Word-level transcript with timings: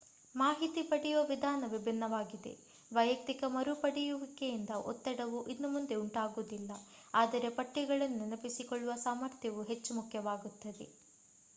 ಮಾಹಿತಿ 0.35 0.81
ಪಡೆಯುವ 0.83 1.19
ವಿಧಾನ 1.23 1.67
ವಿಭಿನ್ನವಾಗಿದೆ 1.71 2.53
ವೈಯಕ್ತಿಕ 2.91 3.43
ಮರುಪಡೆಯುವಿಕೆಯಿಂದ 3.47 4.71
ಒತ್ತಡವು 4.85 5.41
ಇನ್ನು 5.47 5.69
ಮುಂದೆ 5.69 5.95
ಉಂಟಾಗುವುದಿಲ್ಲ 5.95 6.71
ಆದರೆ 7.13 7.49
ಪಠ್ಯಗಳನ್ನು 7.51 8.19
ನೆನಪಿಸಿಕೊಳ್ಳುವ 8.19 8.95
ಸಾಮರ್ಥ್ಯವು 9.03 9.63
ಹೆಚ್ಚು 9.63 9.93
ಮುಖ್ಯವಾಗುತ್ತದೆ 9.93 10.87